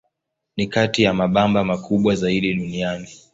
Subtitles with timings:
[0.57, 3.07] Ni kati ya mabamba makubwa zaidi duniani.